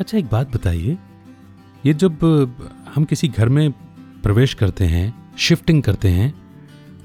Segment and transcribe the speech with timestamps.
[0.00, 0.98] अच्छा एक बात बताइए।
[1.86, 2.18] ये जब
[2.94, 3.70] हम किसी घर में
[4.22, 6.34] प्रवेश करते हैं शिफ्टिंग करते हैं,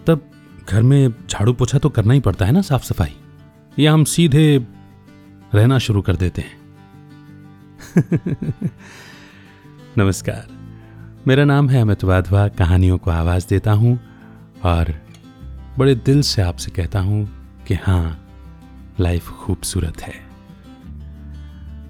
[0.08, 0.32] तब
[0.70, 3.16] घर में झाड़ू पोछा तो करना ही पड़ता है ना साफ़ सफ़ाई
[3.80, 4.68] या हम सीधे
[5.56, 6.58] रहना शुरू कर देते हैं?
[9.98, 10.48] नमस्कार।
[11.28, 14.00] मेरा नाम है अमित वाधवा, कहानियों को आवाज़ देता हूँ
[14.64, 14.96] और
[15.78, 18.26] बड़े दिल से आपसे कहता हूँ कि हाँ
[19.00, 20.25] लाइफ खूबसूरत है।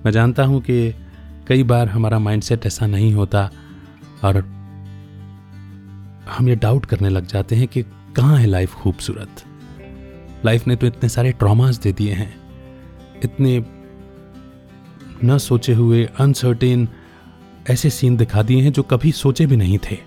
[0.06, 0.94] मैं जानता हूँ कि
[1.48, 3.52] कई बार हमारा माइंडसेट ऐसा नहीं होता
[4.24, 4.38] और
[6.30, 7.84] हम ये डाउट करने लग जाते हैं कि
[8.16, 9.44] कहाँ है लाइफ खूबसूरत।
[10.46, 12.36] लाइफ ने तो इतने सारे ट्रॉमास दे दिए हैं।
[13.24, 13.66] इतने
[15.24, 16.88] न सोचे हुए अनसर्टेन
[17.70, 19.98] ऐसे सीन दिखा दिए हैं जो कभी सोचे भी नहीं थे।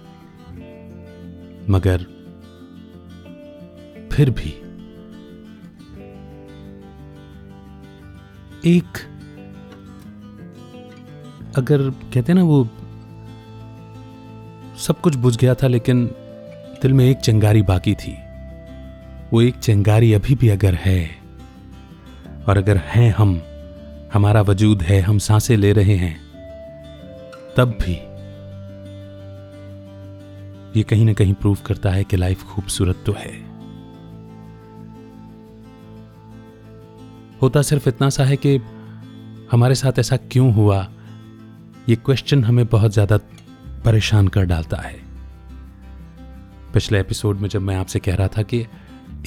[1.73, 2.07] मगर
[4.13, 4.51] फिर भी
[8.77, 8.99] एक
[11.59, 12.69] अगर कहते ना वो
[14.79, 16.07] सब कुछ बुझ गया था, लेकिन
[16.83, 18.17] दिल में एक चिंगारी बाकी थी।
[19.33, 21.11] वो एक चिंगारी अभी भी अगर है,
[22.49, 23.43] और अगर हैं हम,
[24.13, 26.17] हमारा वजूद है, हम साँसें ले रहे हैं,
[27.57, 27.95] तब भी
[30.79, 33.33] ये कहीं ना कहीं प्रूव करता है कि लाइफ खूबसूरत तो है।
[37.43, 38.61] होता सिर्फ़ इतना सा है कि
[39.51, 40.89] हमारे साथ ऐसा क्यों हुआ?
[41.89, 43.17] ये क्वेश्चन हमें बहुत ज़्यादा
[43.85, 44.97] परेशान कर डालता है।
[46.73, 48.59] पिछले एपिसोड में जब मैं आपसे कह रहा था कि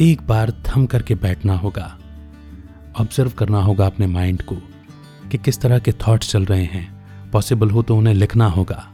[0.02, 1.86] एक बार थम करके बैठना होगा
[3.00, 4.56] ऑब्ज़र्व करना होगा अपने माइंड को
[5.32, 8.88] कि किस तरह के थॉट्स चल रहे हैं। पॉसिबल हो तो उन्हें लिखना होगा।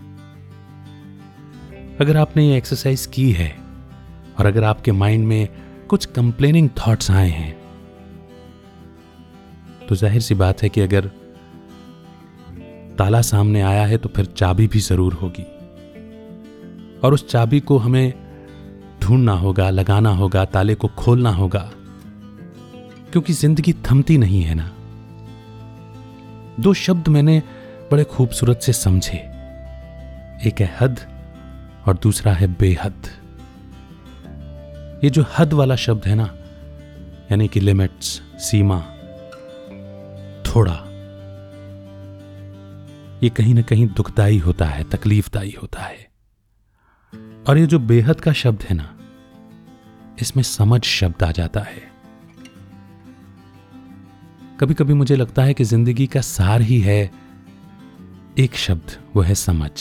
[2.01, 3.51] अगर आपने ये एक्सरसाइज की है
[4.39, 5.47] और अगर आपके माइंड में
[5.89, 7.55] कुछ कंप्लेनिंग थॉट्स आए हैं
[9.87, 11.11] तो ज़ाहिर सी बात है कि अगर
[12.97, 15.45] ताला सामने आया है तो फिर चाबी भी ज़रूर होगी।
[16.99, 18.13] और उस चाबी को हमें
[19.01, 21.69] ढूंढना होगा, लगाना होगा, ताले को खोलना होगा,
[23.11, 24.71] क्योंकि ज़िंदगी थमती नहीं है ना।
[26.59, 27.41] दो शब्द मैंने
[27.91, 29.17] बड़े खूबसूरत से समझे।
[30.47, 30.99] एक है हद
[31.87, 33.07] और दूसरा है बेहद।
[35.03, 36.29] ये जो हद वाला शब्द है ना,
[37.31, 38.79] यानी कि लिमिट्स, सीमा,
[40.45, 40.83] थोड़ा।
[43.23, 46.07] ये कहीं ना कहीं दुखदाई होता है, तकलीफदाई होता है।
[47.49, 48.97] और ये जो बेहद का शब्द है ना,
[50.21, 51.81] इसमें समझ शब्द आ जाता है।
[54.59, 57.11] कभी कभी मुझे लगता है कि ज़िंदगी का सार ही है,
[58.39, 59.71] एक शब्द, वो है समझ।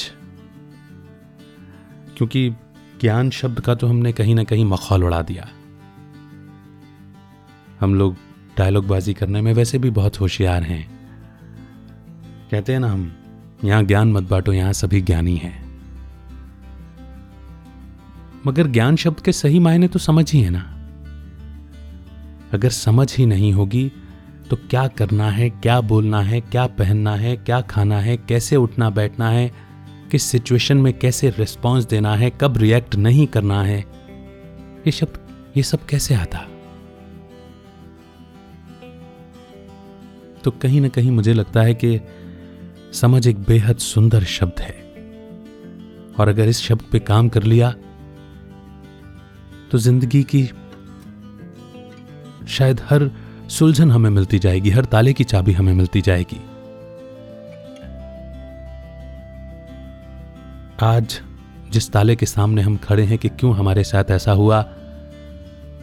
[2.17, 2.51] क्योंकि
[3.01, 5.49] ज्ञान शब्द का तो हमने कहीं ना कहीं मखौल उड़ा दिया।
[7.81, 8.17] हम लोग
[8.59, 10.85] डायलॉग बाजी करने में वैसे भी बहुत होशियार हैं।
[12.51, 13.26] कहते हैं ना हम
[13.65, 15.55] यहाँ ज्ञान मत बांटो, यहाँ सभी ज्ञानी हैं।
[18.47, 20.65] मगर ज्ञान शब्द के सही मायने तो समझ ही है ना।
[22.53, 23.91] अगर समझ ही नहीं होगी
[24.51, 28.91] तो क्या करना है, क्या बोलना है, क्या पहनना है, क्या खाना है, कैसे उठना
[28.91, 29.51] बैठना है,
[30.11, 35.19] किस सिचुएशन में कैसे रिस्पॉन्स देना है, कब रिएक्ट नहीं करना है, ये शब्द,
[35.57, 36.47] ये सब कैसे आता?
[40.45, 41.99] तो कहीं ना कहीं मुझे लगता है कि
[42.93, 44.75] समझ एक बेहद सुंदर शब्द है।
[46.19, 47.75] और अगर इस शब्द पे काम कर लिया
[49.73, 50.43] तो ज़िंदगी की
[52.49, 53.11] शायद हर
[53.49, 56.41] सुलझन हमें मिलती जाएगी, हर ताले की चाबी हमें मिलती जाएगी।
[60.83, 61.21] आज
[61.71, 64.65] जिस ताले के सामने हम खड़े हैं कि क्यों हमारे साथ ऐसा हुआ,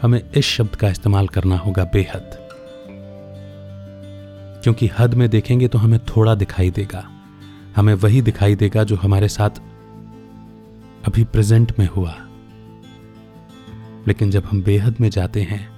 [0.02, 2.40] हमें इस शब्द का इस्तेमाल करना होगा बेहद।
[4.64, 7.10] क्योंकि हद में देखेंगे तो हमें थोड़ा दिखाई देगा।
[7.76, 9.50] हमें वही दिखाई देगा जो हमारे साथ
[11.06, 12.16] अभी प्रेजेंट में हुआ।
[14.08, 15.70] लेकिन जब हम बेहद में जाते हैं,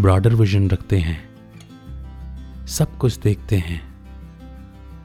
[0.00, 1.28] ब्रॉडर विजन रखते हैं,
[2.66, 3.82] सब कुछ देखते हैं,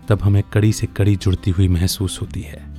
[0.07, 2.73] तब हमें कड़ी से कड़ी जुड़ती हुई महसूस होती है।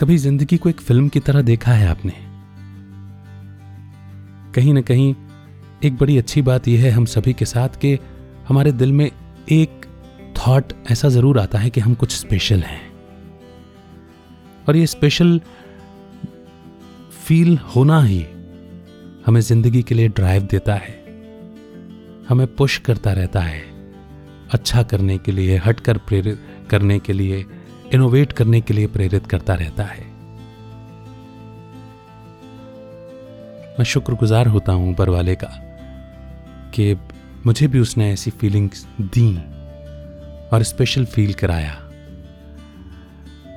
[0.00, 2.12] कभी ज़िंदगी को एक फ़िल्म की तरह देखा है आपने?
[4.54, 5.14] कहीं ना कहीं
[5.84, 7.98] एक बड़ी अच्छी बात यह है हम सभी के साथ कि
[8.48, 9.10] हमारे दिल में
[9.52, 9.86] एक
[10.36, 12.80] थॉट ऐसा ज़रूर आता है कि हम कुछ स्पेशल हैं।
[14.68, 15.40] और ये स्पेशल
[17.26, 18.26] फील होना ही
[19.26, 20.94] हमें ज़िंदगी के लिए ड्राइव देता है।
[22.28, 23.60] हमें पुश करता रहता है।
[24.50, 26.40] अच्छा करने के लिए, हटकर प्रेरित
[26.70, 27.44] करने के लिए
[27.94, 30.04] इनोवेट करने के लिए प्रेरित करता रहता है।
[33.78, 35.65] मैं शुक्रगुजार होता हूँ ऊपर वाले का।
[36.74, 36.94] कि
[37.46, 39.32] मुझे भी उसने ऐसी फीलिंग्स दी
[40.52, 41.72] और स्पेशल फील कराया।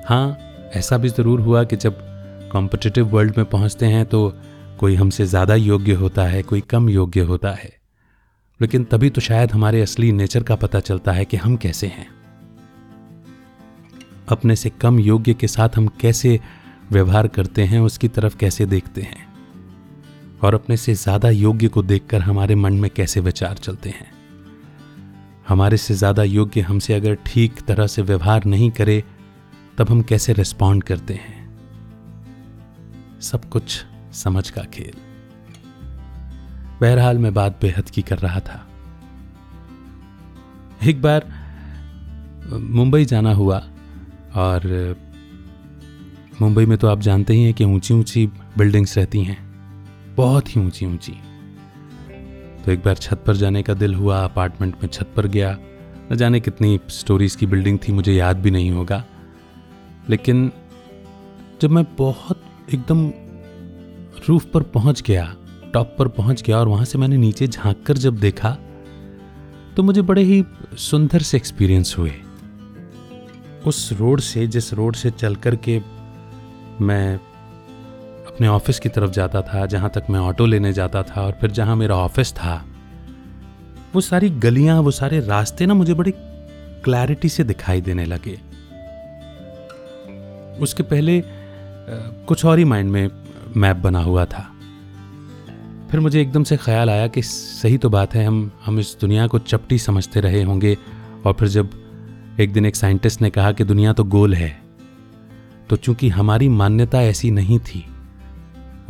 [0.08, 0.36] हाँ
[0.74, 1.98] ऐसा भी ज़रूर हुआ कि जब
[2.52, 4.32] कॉम्पिटिटिव वर्ल्ड में पहुँचते हैं तो
[4.78, 7.72] कोई हमसे ज़्यादा योग्य होता है, कोई कम योग्य होता है।
[8.60, 12.08] लेकिन तभी तो शायद हमारे असली नेचर का पता चलता है कि हम कैसे हैं।
[14.28, 16.38] अपने से कम योग्य के साथ हम कैसे
[16.92, 19.29] व्यवहार करते हैं, उसकी तरफ़ कैसे देखते हैं।
[20.42, 24.12] और अपने से ज़्यादा योग्य को देखकर हमारे मन में कैसे विचार चलते हैं?
[25.48, 29.04] हमारे से ज़्यादा योग्य हमसे अगर ठीक तरह से व्यवहार नहीं करे,
[29.78, 31.38] तब हम कैसे रिस्पॉन्ड करते हैं?
[33.20, 34.92] सब कुछ समझ का खेल।
[36.80, 38.66] बहरहाल मैं बात बेहद की कर रहा था।
[40.84, 41.26] एक बार,
[42.52, 43.58] मुंबई जाना हुआ
[44.36, 44.96] और
[46.42, 48.26] मुंबई में तो आप जानते ही हैं कि ऊँची ऊँची
[48.58, 49.49] बिल्डिंग्स रहती हैं।
[50.20, 51.12] बहुत ही ऊँची ऊँची।
[52.64, 55.58] तो एक बार छत पर जाने का दिल हुआ, अपार्टमेंट में छत पर गया।
[56.12, 59.04] न जाने कितनी स्टोरीज की बिल्डिंग थी, मुझे याद भी नहीं होगा।
[60.08, 60.50] लेकिन
[61.62, 62.42] जब मैं बहुत
[62.74, 63.06] एकदम
[64.28, 65.36] रूफ पर पहुँच गया
[65.74, 68.50] टॉप पर पहुँच गया और वहाँ से मैंने नीचे झाँक कर जब देखा
[69.76, 70.42] तो मुझे बड़े ही
[70.76, 72.12] सुंदर से एक्सपीरियंस हुए।
[73.66, 75.80] उस रोड से, जिस रोड से चल कर के
[76.80, 77.20] मैं
[78.40, 81.50] अपने ऑफ़िस की तरफ़ जाता था, जहाँ तक मैं ऑटो लेने जाता था और फिर
[81.50, 82.54] जहाँ मेरा ऑफ़िस था।
[83.94, 86.12] वो सारी गलियाँ, वो सारे रास्ते ना मुझे बड़ी
[86.84, 88.32] क्लैरिटी से दिखाई देने लगे।
[90.60, 91.22] उसके पहले
[92.26, 93.10] कुछ और ही माइंड में
[93.56, 94.46] मैप बना हुआ था।
[95.90, 99.26] फिर मुझे एकदम से ख्याल आया कि सही तो बात है, हम हम इस दुनिया
[99.26, 100.76] को चपटी समझते रहे होंगे,
[101.26, 101.70] और फिर जब
[102.40, 104.52] एक दिन एक साइंटिस्ट ने कहा कि दुनिया तो गोल है
[105.70, 107.86] तो चूँकि हमारी मान्यता ऐसी नहीं थी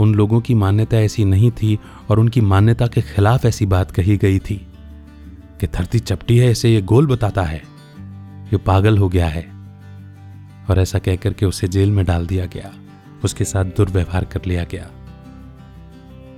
[0.00, 1.78] उन लोगों की मान्यता ऐसी नहीं थी
[2.10, 4.66] और उनकी मान्यता के खिलाफ ऐसी बात कही गई थी
[5.60, 7.62] कि धरती चपटी है, इसे ये गोल बताता है।
[8.44, 9.42] ये पागल हो गया है।
[10.70, 12.72] और ऐसा कहकर के उसे जेल में डाल दिया गया।
[13.24, 14.90] उसके साथ दुर्व्यवहार कर लिया गया।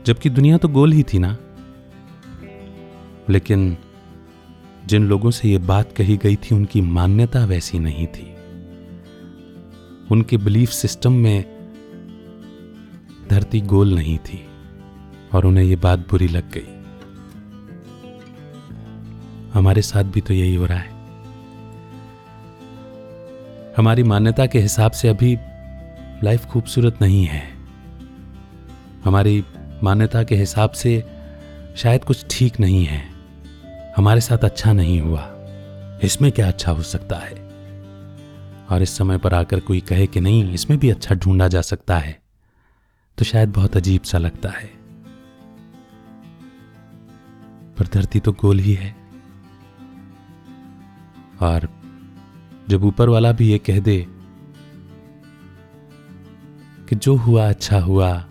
[0.06, 1.36] जबकि दुनिया तो गोल ही थी ना।
[3.30, 3.76] लेकिन
[4.86, 8.34] जिन लोगों से यह बात कही गई थी, उनकी मान्यता वैसी नहीं थी।
[10.10, 11.61] उनके बिलीफ सिस्टम में
[13.32, 14.48] धरती गोल नहीं थी
[15.34, 16.82] और उन्हें यह बात बुरी लग गई।
[19.52, 20.92] हमारे साथ भी तो यही हो रहा है।
[23.76, 25.38] हमारी मान्यता के हिसाब से अभी
[26.24, 27.42] लाइफ खूबसूरत नहीं है।
[29.04, 29.44] हमारी
[29.82, 31.04] मान्यता के हिसाब से
[31.76, 33.10] शायद कुछ ठीक नहीं है।
[33.96, 35.28] हमारे साथ अच्छा नहीं हुआ।
[36.02, 37.34] इसमें क्या अच्छा हो सकता है?
[38.70, 41.98] और इस समय पर आकर कोई कहे कि नहीं, इसमें भी अच्छा ढूंढा जा सकता
[41.98, 42.21] है।
[43.18, 44.66] तो शायद बहुत अजीब सा लगता है।
[47.78, 48.96] पर धरती तो गोल ही है।
[51.40, 51.68] और
[52.68, 54.06] जब ऊपर वाला भी ये कह दे
[56.88, 58.24] कि जो हुआ अच्छा हुआ,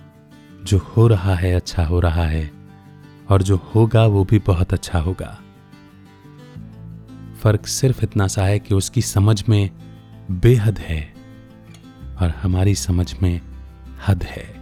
[0.63, 2.51] जो हो रहा है अच्छा हो रहा है,
[3.30, 5.42] और जो होगा वो भी बहुत अच्छा होगा।
[7.42, 9.69] फ़र्क सिर्फ़ इतना सा है कि उसकी समझ में
[10.31, 11.13] बेहद है
[12.22, 13.42] और हमारी समझ में
[14.07, 14.61] हद है।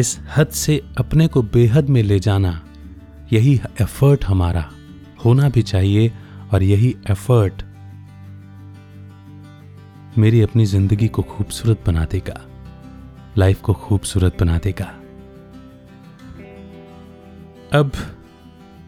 [0.00, 2.60] इस हद से अपने को बेहद में ले जाना,
[3.32, 4.64] यही एफर्ट हमारा,
[5.24, 6.12] होना भी चाहिए
[6.52, 7.62] और यही एफर्ट
[10.18, 12.40] मेरी अपनी ज़िंदगी को खूबसूरत बना देगा
[13.38, 14.86] लाइफ को खूबसूरत बना देगा।
[17.72, 17.92] अब,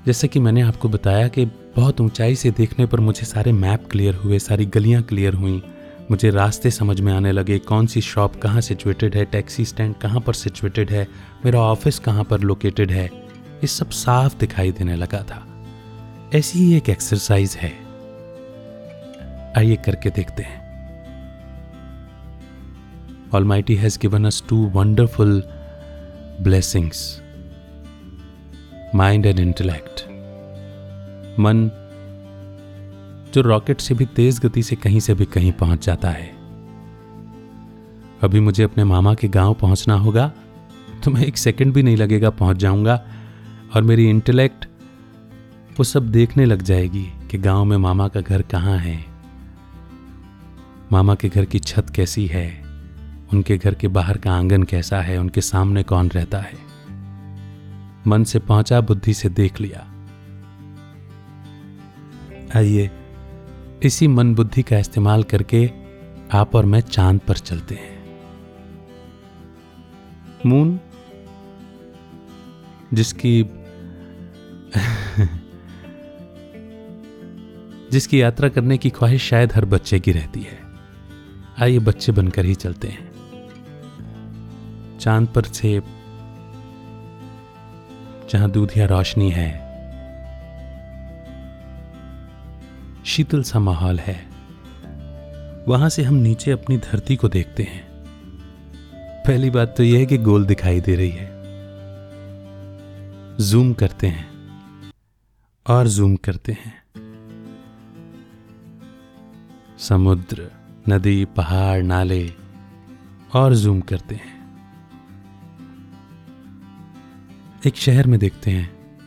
[0.06, 1.44] जैसे कि मैंने आपको बताया कि
[1.76, 5.62] बहुत ऊंचाई से देखने पर मुझे सारे मैप क्लियर हुए, सारी गलियाँ क्लियर हुई
[6.10, 10.20] मुझे रास्ते समझ में आने लगे कौन सी शॉप कहाँ सिचुएटेड है टैक्सी स्टैंड कहाँ
[10.20, 11.08] पर सिचुएटेड है,
[11.44, 13.06] मेरा ऑफ़िस कहाँ पर लोकेटेड है,
[13.56, 15.64] ये सब साफ़ दिखाई देने लगा था।
[16.34, 17.70] ऐसी ही एक एक्सरसाइज है।
[19.58, 20.62] आइए करके देखते हैं।
[23.34, 25.40] All Almighty has given us two wonderful
[26.42, 26.96] blessings
[28.94, 30.00] mind and intellect
[31.40, 31.81] मन
[33.34, 36.26] जो रॉकेट से भी तेज गति से कहीं से भी कहीं पहुँच जाता है।
[38.22, 40.32] अभी मुझे अपने मामा के गाँव पहुँचना होगा
[41.04, 42.94] तो मैं एक सेकंड भी नहीं लगेगा पहुँच जाऊँगा,
[43.76, 44.66] और मेरी इंटेलेक्ट,
[45.78, 49.04] वो सब देखने लग जाएगी कि गाँव में मामा का घर कहाँ है।
[50.92, 52.46] मामा के घर की छत कैसी है?
[53.32, 55.18] उनके घर के बाहर का आँगन कैसा है?
[55.18, 56.58] उनके सामने कौन रहता है?
[58.06, 59.86] मन से पहुँचा, बुद्धि से देख लिया।
[62.56, 62.90] आइए
[63.84, 65.70] इसी मन बुद्धि का इस्तेमाल करके
[66.32, 68.20] आप और मैं चाँद पर चलते हैं।
[70.46, 70.80] मून
[72.94, 73.46] जिसकी
[77.92, 80.58] जिसकी यात्रा करने की ख्वाहिश शायद हर बच्चे की रहती है।
[81.58, 83.12] आइए बच्चे बनकर ही चलते हैं।
[84.98, 85.82] चाँद पर से
[88.30, 89.61] जहाँ दूधिया रोशनी है
[93.12, 94.28] शीतल सा माहौल है।
[95.68, 97.88] वहाँ से हम नीचे अपनी धरती को देखते हैं।
[99.26, 101.30] पहली बात तो यह है कि गोल दिखाई दे रही है।
[103.40, 104.30] जूम करते हैं।
[105.66, 106.82] और जूम करते हैं।
[109.78, 110.50] समुद्र,
[110.88, 112.34] नदी, पहाड़, नाले,
[113.34, 114.58] और जूम करते हैं।
[117.66, 118.98] एक शहर में देखते हैं।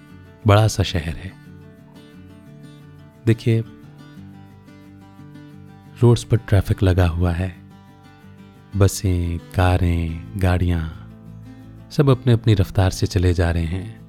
[0.48, 1.34] बड़ा सा शहर है।
[3.26, 3.64] देखिए
[6.06, 7.56] रोड्स पर ट्रैफ़िक लगा हुआ है।
[8.76, 11.12] बसें, कारें, गाड़ियाँ
[11.92, 14.02] सब अपने अपनी रफ्तार से चले जा रहे हैं।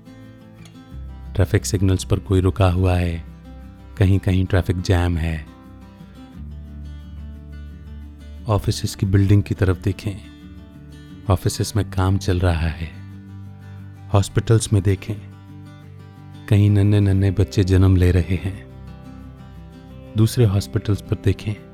[1.34, 3.24] ट्रैफ़िक सिग्नल्स पर कोई रुका हुआ है।
[3.98, 5.46] कहीं कहीं ट्रैफ़िक जैम है।
[8.48, 10.14] ऑफ़िस की बिल्डिंग की तरफ़ देखें।
[11.30, 12.92] ऑफ़िस में काम चल रहा है।
[14.08, 15.14] हॉस्पिटल्स में देखें।
[16.46, 18.66] कहीं नन्हे नन्हे बच्चे जन्म ले रहे हैं।
[20.16, 21.65] दूसरे हॉस्पिटल्स पर देखें।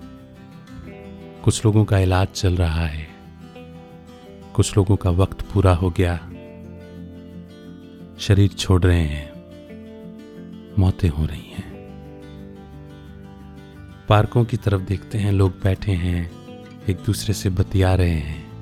[1.44, 3.08] कुछ लोगों का इलाज चल रहा है।
[4.54, 6.16] कुछ लोगों का वक्त पूरा हो गया।
[8.18, 9.32] शरीर छोड़ रहे हैं।
[10.78, 11.72] मौतें हो रही हैं।
[14.08, 16.30] पार्कों की तरफ़ देखते हैं, लोग बैठे हैं,
[16.88, 18.52] एक दूसरे से बतिया रहे हैं।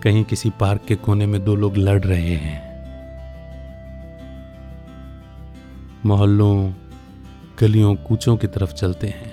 [0.00, 2.70] कहीं किसी पार्क के कोने में दो लोग लड़ रहे हैं।
[6.06, 6.72] मोहल्लों,
[7.60, 9.29] गलियों, कूचों की तरफ़ चलते हैं।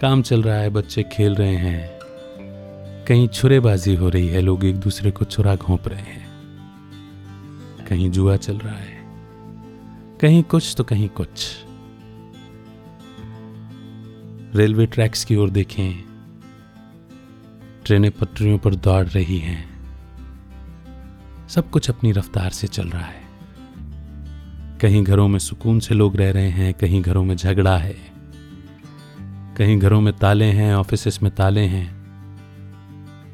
[0.00, 1.98] काम चल रहा है, बच्चे खेल रहे हैं।
[3.04, 6.26] कहीं छुरेबाजी हो रही है, लोग एक दूसरे को छुरा घोंप रहे हैं।
[7.88, 8.98] कहीं जुआ चल रहा है।
[10.20, 11.56] कहीं कुछ तो कहीं कुछ।
[14.56, 16.04] रेलवे ट्रैक्स की ओर देखें।
[17.84, 19.70] ट्रेनें पटरियों पर दौड़ रही हैं।
[21.48, 23.22] सब कुछ अपनी रफ्तार से चल रहा है।
[24.80, 28.15] कहीं घरों में सुकून से लोग रह रहे हैं, कहीं घरों में झगड़ा है।
[29.56, 31.86] कहीं घरों में ताले हैं ऑफ़िस में ताले हैं,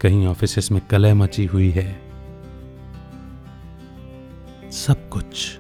[0.02, 2.02] कहीं ऑफ़िस में कलह मची हुई है।
[4.72, 5.58] सब कुछ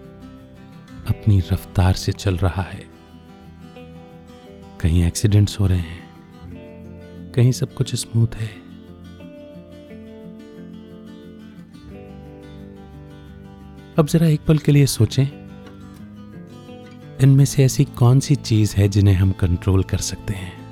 [1.08, 2.86] अपनी रफ्तार से चल रहा है।
[4.80, 8.48] कहीं एक्सीडेंट्स हो रहे हैं, कहीं सब कुछ स्मूथ है।
[13.98, 15.41] अब जरा एक पल के लिए सोचें।
[17.22, 20.62] इनमें से ऐसी कौन सी चीज़ है जिन्हें हम कंट्रोल कर सकते हैं?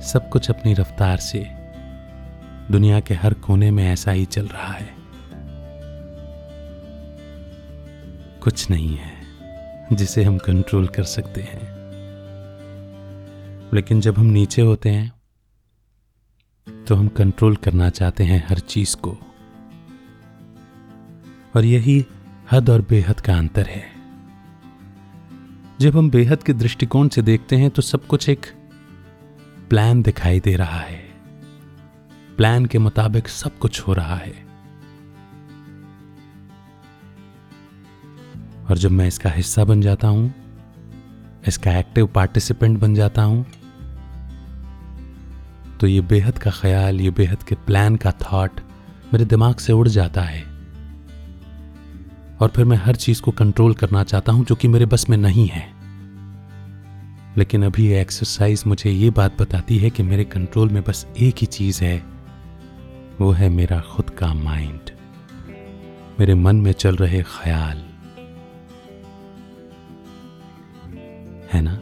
[0.00, 1.46] सब कुछ अपनी रफ्तार से।
[2.70, 4.94] दुनिया के हर कोने में ऐसा ही चल रहा है।
[8.40, 9.12] कुछ नहीं है
[9.92, 11.60] जिसे हम कंट्रोल कर सकते हैं।
[13.74, 15.12] लेकिन जब हम नीचे होते हैं
[16.84, 19.18] तो हम कंट्रोल करना चाहते हैं हर चीज़ को।
[21.56, 22.06] और यही
[22.52, 23.93] हद और बेहद का अंतर है।
[25.80, 28.46] जब हम बेहद के दृष्टिकोण से देखते हैं तो सब कुछ एक
[29.70, 31.02] प्लान दिखाई दे रहा है।
[32.36, 34.32] प्लान के मुताबिक सब कुछ हो रहा है।
[38.70, 40.32] और जब मैं इसका हिस्सा बन जाता हूँ,
[41.48, 43.44] इसका एक्टिव पार्टिसिपेंट बन जाता हूँ
[45.80, 48.60] तो ये बेहद का ख्याल, ये बेहद के प्लान का थॉट
[49.12, 50.53] मेरे दिमाग से उड़ जाता है।
[52.40, 55.16] और फिर मैं हर चीज़ को कंट्रोल करना चाहता हूँ जो कि मेरे बस में
[55.16, 55.74] नहीं है।
[57.36, 61.46] लेकिन अभी एक्सरसाइज मुझे ये बात बताती है कि मेरे कंट्रोल में बस एक ही
[61.46, 62.02] चीज़ है,
[63.20, 64.80] वो है मेरा खुद का माइंड
[66.20, 67.84] मेरे मन में चल रहे ख्याल।
[71.52, 71.80] है ना?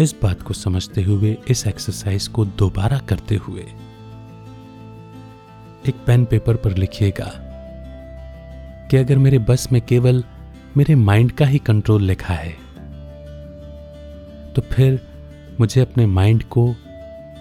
[0.00, 3.66] इस बात को समझते हुए, इस एक्सरसाइज को दोबारा करते हुए,
[5.86, 7.42] एक पेन पेपर पर लिखिएगा।
[8.90, 10.24] कि अगर मेरे बस में केवल
[10.76, 12.66] मेरे माइंड का ही कंट्रोल लिखा है
[14.54, 15.08] तो फिर
[15.60, 16.76] मुझे अपने माइंड को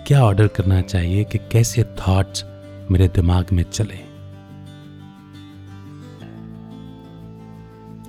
[0.07, 2.43] क्या ऑर्डर करना चाहिए कि कैसे थॉट्स
[2.91, 3.99] मेरे दिमाग में चले।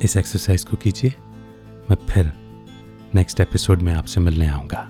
[0.02, 1.14] इस एक्सरसाइज को कीजिए।
[1.90, 2.32] मैं फिर
[3.14, 4.88] नेक्स्ट एपिसोड में आपसे मिलने आऊँगा।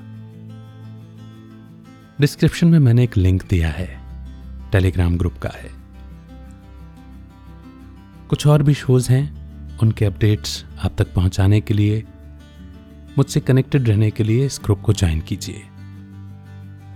[2.20, 4.00] डिस्क्रिप्शन में मैंने एक लिंक दिया है।
[4.70, 5.85] टेलीग्राम ग्रुप का है।
[8.28, 9.36] कुछ और भी शोज़ हैं
[9.78, 12.04] उनके अपडेट्स आप तक पहुँचाने के लिए।
[13.18, 15.62] मुझसे कनेक्टेड रहने के लिए इस ग्रुप को ज्वाइन कीजिए।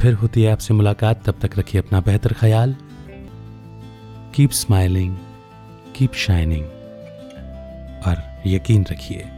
[0.00, 2.76] फिर होती है आपसे मुलाकात, तब तक रखिए अपना बेहतर ख्याल।
[4.34, 5.16] कीप स्माइलिंग
[5.96, 6.64] कीप शाइनिंग
[8.06, 9.28] और यकीन रखिए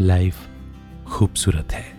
[0.00, 0.36] लाइफ
[1.06, 1.91] खूबसूरत है।